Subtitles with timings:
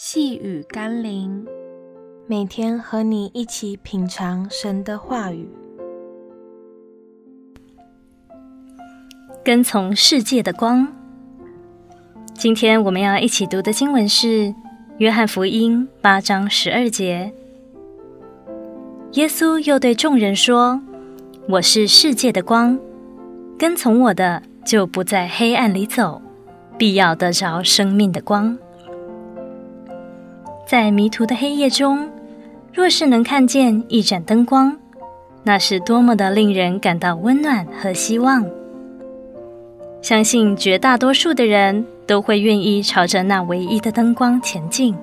[0.00, 1.44] 细雨甘霖，
[2.28, 5.50] 每天和你一起品尝神的话语，
[9.44, 10.86] 跟从世界的光。
[12.32, 14.26] 今天我们要一起读的经文是
[14.98, 17.32] 《约翰福音》八章十二节。
[19.14, 20.80] 耶稣又对众人说
[21.50, 22.78] ：“我是世界的光，
[23.58, 26.22] 跟从我的，就不在黑暗里走，
[26.78, 28.56] 必要得着生命的光。”
[30.68, 32.06] 在迷途的黑夜中，
[32.74, 34.76] 若是能看见一盏灯光，
[35.42, 38.44] 那是多么的令人感到温暖和希望。
[40.02, 44.94] 相信绝大多数的人都会愿意朝着那唯一的灯光前进，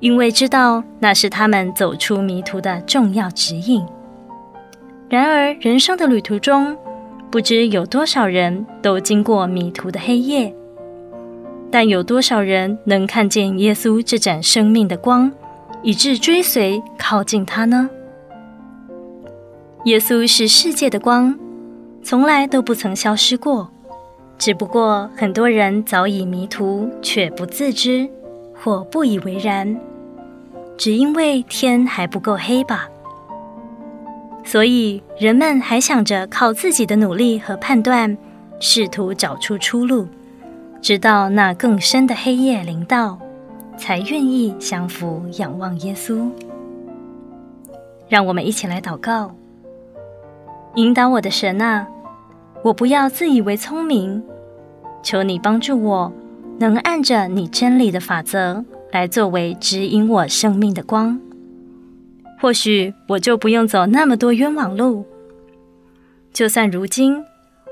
[0.00, 3.82] 因为知道那是他们走出迷途的重要指引。
[5.08, 6.76] 然而，人生的旅途中，
[7.30, 10.54] 不知有多少人都经过迷途的黑夜。
[11.72, 15.32] 但有多少人能看见耶稣这盏生命的光，
[15.82, 17.88] 以致追随靠近他呢？
[19.86, 21.34] 耶稣是世界的光，
[22.02, 23.70] 从来都不曾消失过。
[24.36, 28.06] 只不过很多人早已迷途，却不自知
[28.54, 29.80] 或不以为然，
[30.76, 32.86] 只因为天还不够黑吧。
[34.44, 38.14] 所以人们还想着靠自己的努力和判断，
[38.60, 40.06] 试图找出出路。
[40.82, 43.16] 直到那更深的黑夜临到，
[43.78, 46.28] 才愿意降服仰望耶稣。
[48.08, 49.32] 让我们一起来祷告：
[50.74, 51.86] 引导我的神啊，
[52.64, 54.20] 我不要自以为聪明，
[55.04, 56.12] 求你帮助我，
[56.58, 61.16] 能按着你真理的法则来作为指引我生命的光。
[62.40, 65.04] 或许我就不用走那么多冤枉路。
[66.32, 67.24] 就算如今，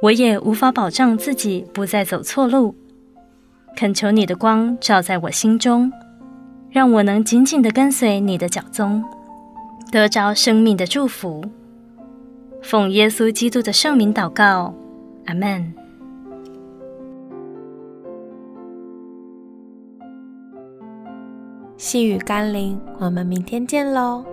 [0.00, 2.74] 我也无法保障自己不再走错路。
[3.76, 5.92] 恳求你的光照在我心中，
[6.70, 9.02] 让我能紧紧地跟随你的脚踪，
[9.90, 11.44] 得着生命的祝福。
[12.62, 14.72] 奉耶稣基督的圣名祷告，
[15.26, 15.74] 阿门。
[21.76, 24.24] 细雨甘霖，我们明天见喽。